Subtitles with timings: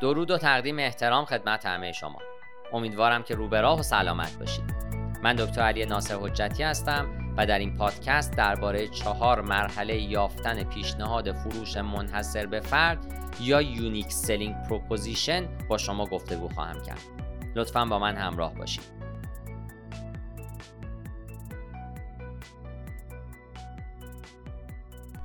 [0.00, 2.18] درود و تقدیم احترام خدمت همه شما.
[2.72, 4.74] امیدوارم که روبراه و سلامت باشید.
[5.22, 7.06] من دکتر علی ناصر حجتی هستم
[7.36, 12.98] و در این پادکست درباره چهار مرحله یافتن پیشنهاد فروش منحصر به فرد
[13.40, 17.02] یا unique selling proposition با شما گفتگو خواهم کرد.
[17.56, 18.94] لطفا با من همراه باشید.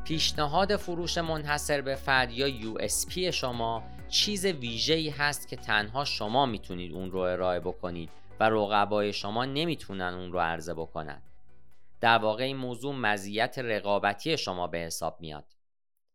[0.03, 6.93] پیشنهاد فروش منحصر به فرد یا USP شما چیز ویژه‌ای هست که تنها شما می‌تونید
[6.93, 8.09] اون رو ارائه بکنید
[8.39, 11.21] و رقبای شما نمی‌تونن اون رو عرضه بکنن.
[12.01, 15.53] در واقع این موضوع مزیت رقابتی شما به حساب میاد.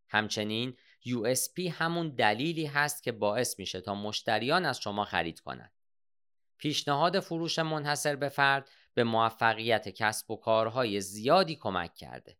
[0.08, 0.76] همچنین
[1.06, 5.72] USP همون دلیلی هست که باعث میشه تا مشتریان از شما خرید کنند.
[6.58, 12.38] پیشنهاد فروش منحصر به فرد به موفقیت کسب و کارهای زیادی کمک کرده.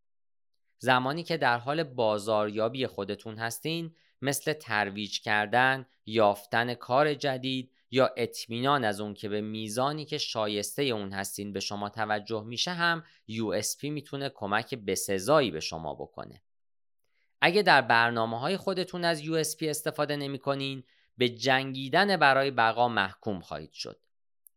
[0.78, 3.94] زمانی که در حال بازاریابی خودتون هستین
[4.24, 10.82] مثل ترویج کردن، یافتن کار جدید یا اطمینان از اون که به میزانی که شایسته
[10.82, 16.42] اون هستین به شما توجه میشه هم USP می‌تونه کمک بسزایی به شما بکنه.
[17.40, 20.84] اگه در برنامه های خودتون از USP استفاده نمی کنین
[21.18, 24.00] به جنگیدن برای بقا محکوم خواهید شد.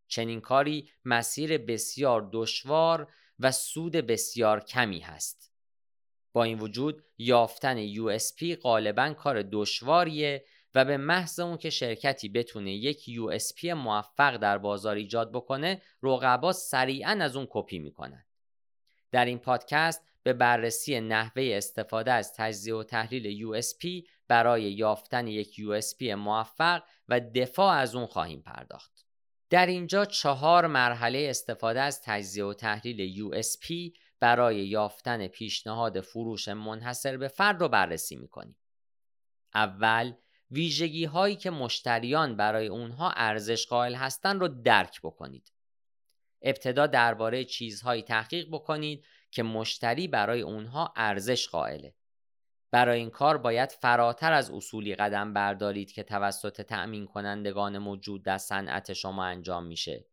[0.07, 5.46] چنین کاری مسیر بسیار دشوار و سود بسیار کمی هست.
[6.33, 12.73] با این وجود یافتن USP غالبا کار دشواریه و به محض اون که شرکتی بتونه
[12.73, 18.25] یک USP موفق در بازار ایجاد بکنه رقبا سریعا از اون کپی می‌کنن.
[19.11, 25.55] در این پادکست به بررسی نحوه استفاده از تجزیه و تحلیل USP برای یافتن یک
[25.55, 29.05] USP موفق و دفاع از اون خواهیم پرداخت.
[29.49, 37.17] در اینجا چهار مرحله استفاده از تجزیه و تحلیل USP برای یافتن پیشنهاد فروش منحصر
[37.17, 38.57] به فرد رو بررسی می‌کنیم.
[39.53, 40.13] اول
[40.51, 45.51] ویژگی هایی که مشتریان برای اونها ارزش قائل هستند رو درک بکنید.
[46.41, 51.95] ابتدا درباره چیزهایی تحقیق بکنید که مشتری برای اونها ارزش قائله.
[52.71, 58.37] برای این کار باید فراتر از اصولی قدم بردارید که توسط تأمین کنندگان موجود در
[58.37, 60.05] صنعت شما انجام میشه.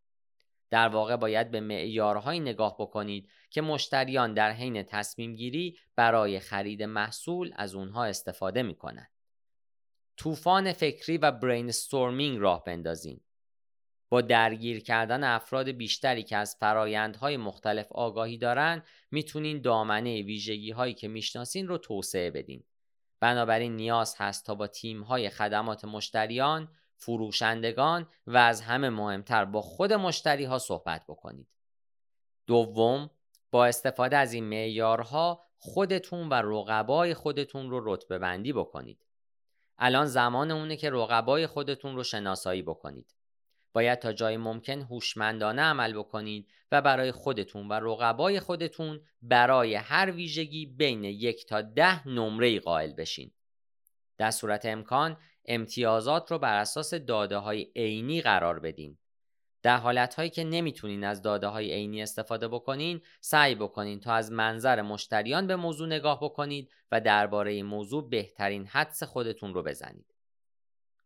[0.71, 6.83] در واقع باید به معیارهایی نگاه بکنید که مشتریان در حین تصمیم گیری برای خرید
[6.83, 9.11] محصول از اونها استفاده می کنند.
[10.17, 13.21] طوفان فکری و برینستورمینگ راه بندازین.
[14.09, 20.95] با درگیر کردن افراد بیشتری که از فرایندهای مختلف آگاهی دارند می‌تونین دامنه ویژگی هایی
[20.95, 22.65] که می‌شناسین رو توسعه بدین.
[23.21, 29.63] بنابراین نیاز هست تا با تیم های خدمات مشتریان فروشندگان و از همه مهمتر با
[29.63, 31.49] خود مشتری ها صحبت بکنید.
[32.47, 33.11] دوم
[33.51, 39.07] با استفاده از این معیارها خودتون و رقبای خودتون رو رتبه بندی بکنید.
[39.79, 43.15] الان زمان اونه که رقبای خودتون رو شناسایی بکنید.
[43.73, 50.11] باید تا جای ممکن هوشمندانه عمل بکنید و برای خودتون و رقبای خودتون برای هر
[50.11, 53.31] ویژگی بین یک تا ده نمره قائل بشین.
[54.19, 55.17] در صورت امکان
[55.47, 58.99] امتیازات رو بر اساس داده های عینی قرار بدین.
[59.63, 64.33] در حالت هایی که نمی‌تونین از داده های عینی استفاده بکنین سعی بکنین تا از
[64.33, 70.15] منظر مشتریان به موضوع نگاه بکنید و درباره این موضوع بهترین حدس خودتون رو بزنید.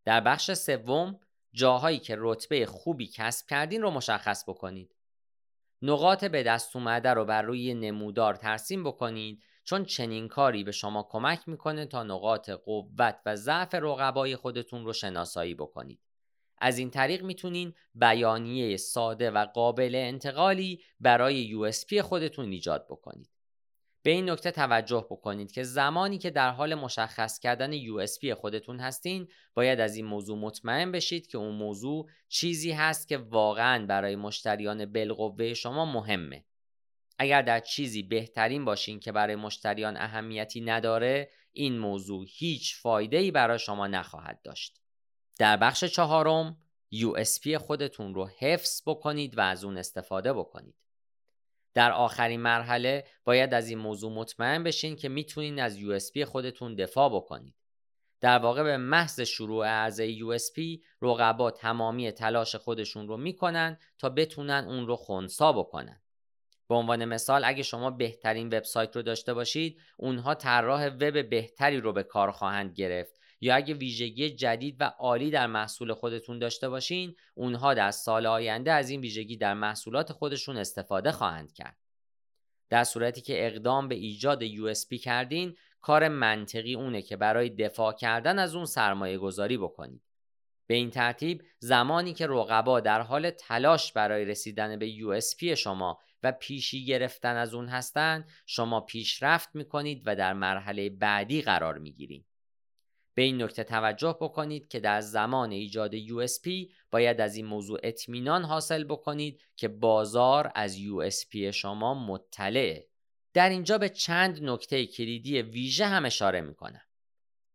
[0.04, 1.20] در بخش سوم
[1.52, 4.94] جاهایی که رتبه خوبی کسب کردین رو مشخص بکنید.
[5.82, 11.02] نقاط به دست اومده رو بر روی نمودار ترسیم بکنید چون چنین کاری به شما
[11.10, 16.00] کمک می‌کنه تا نقاط قوت و ضعف رقبای خودتون رو شناسایی بکنید.
[16.58, 23.30] از این طریق می‌تونین بیانیه ساده و قابل انتقالی برای USP خودتون ایجاد بکنید.
[24.02, 29.28] به این نکته توجه بکنید که زمانی که در حال مشخص کردن USP خودتون هستین
[29.54, 34.92] باید از این موضوع مطمئن بشید که اون موضوع چیزی هست که واقعا برای مشتریان
[34.92, 36.44] بالقوه شما مهمه
[37.18, 43.30] اگر در چیزی بهترین باشین که برای مشتریان اهمیتی نداره این موضوع هیچ فایده ای
[43.30, 44.80] برای شما نخواهد داشت.
[45.38, 46.56] در بخش چهارم
[46.94, 50.74] USP خودتون رو حفظ بکنید و از اون استفاده بکنید.
[51.74, 57.08] در آخرین مرحله باید از این موضوع مطمئن بشین که می‌تونین از USP خودتون دفاع
[57.08, 57.54] بکنید.
[58.20, 64.64] در واقع به محض شروع عرضه USP رقبا تمامی تلاش خودشون رو می‌کنن تا بتونن
[64.68, 66.02] اون رو خونسا بکنن.
[66.68, 71.92] به عنوان مثال اگه شما بهترین وبسایت رو داشته باشید اونها طراح وب بهتری رو
[71.92, 73.18] به کار خواهند گرفت.
[73.40, 78.72] یا اگه ویژگی جدید و عالی در محصول خودتون داشته باشین اونها در سال آینده
[78.72, 81.76] از این ویژگی در محصولات خودشون استفاده خواهند کرد.
[82.70, 88.38] در صورتی که اقدام به ایجاد USP کردین کار منطقی اونه که برای دفاع کردن
[88.38, 90.07] از اون سرمایه گذاری بکنید.
[90.68, 96.32] به این ترتیب زمانی که رقبا در حال تلاش برای رسیدن به USP شما و
[96.32, 102.26] پیشی گرفتن از اون هستند شما پیشرفت می‌کنید و در مرحله بعدی قرار می‌گیرید.
[103.14, 108.44] به این نکته توجه بکنید که در زمان ایجاد USP باید از این موضوع اطمینان
[108.44, 112.88] حاصل بکنید که بازار از USP شما مطلعه.
[113.34, 116.82] در اینجا به چند نکته کلیدی ویژه هم اشاره می‌کنم.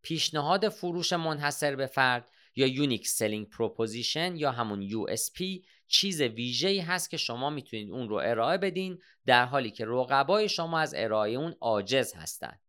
[0.02, 7.10] پیشنهاد فروش منحصر به فرد یا unique selling proposition یا همون USP چیز ویژه‌ای هست
[7.10, 11.56] که شما می‌تونید اون رو ارائه بدین در حالی که رقبای شما از ارائه اون
[11.62, 12.60] عاجز هستند.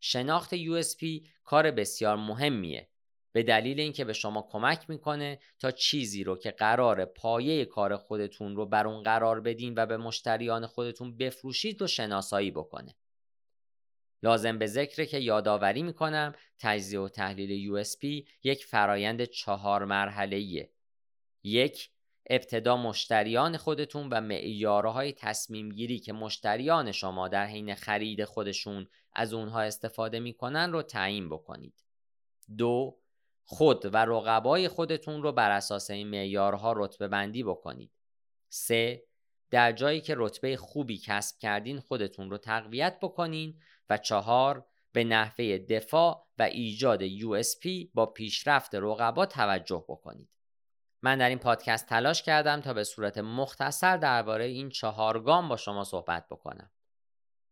[0.00, 2.88] شناخت USP کار بسیار مهمیه
[3.32, 8.56] به دلیل اینکه به شما کمک می‌کنه تا چیزی رو که قرار پایه کار خودتون
[8.56, 12.94] رو بر اون قرار بدین و به مشتریان خودتون بفروشید رو شناسایی بکنه.
[14.22, 20.68] لازم به ذکره که یادآوری می‌کنم تجزیه و تحلیل USP یک فرایند چهار مرحله
[21.42, 21.90] یک
[22.30, 29.32] ابتدا مشتریان خودتون و معیارهای تصمیم گیری که مشتریان شما در حین خرید خودشون از
[29.32, 31.84] اونها استفاده می‌کنن رو تعیین بکنید.
[32.58, 32.98] دو
[33.44, 37.90] خود و رقبای خودتون رو بر اساس این معیارها رتبه بندی بکنید.
[38.48, 39.02] سه
[39.50, 43.60] در جایی که رتبه خوبی کسب کردین خودتون رو تقویت بکنین
[43.90, 50.28] و چهار به نحوه دفاع و ایجاد USP با پیشرفت رقبا توجه بکنید.
[51.02, 55.56] من در این پادکست تلاش کردم تا به صورت مختصر درباره این چهار گام با
[55.56, 56.70] شما صحبت بکنم.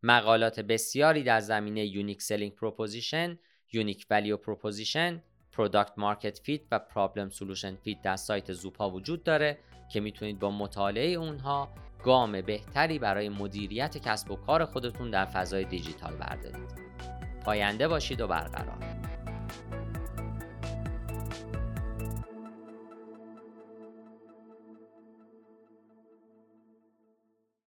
[0.02, 3.38] مقالات بسیاری در زمینه unique selling proposition،
[3.72, 5.22] unique value proposition،
[5.52, 9.58] product market fit و problem solution fit در سایت زوپا وجود داره
[9.88, 11.68] که می‌تونید با مطالعه اونها
[12.04, 16.70] گام بهتری برای مدیریت کسب و کار خودتون در فضای دیجیتال بردارید.
[17.44, 18.78] پاینده باشید و برقرار.